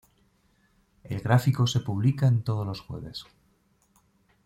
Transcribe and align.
El 1.03 1.19
gráfico 1.19 1.67
se 1.67 1.79
publica 1.79 2.25
en 2.25 2.41
todos 2.41 2.65
los 2.65 2.81
jueves. 2.81 3.27